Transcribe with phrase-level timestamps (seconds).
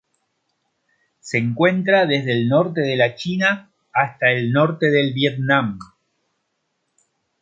[1.19, 5.77] Se encuentra desde el norte de la China hasta el norte del Vietnam.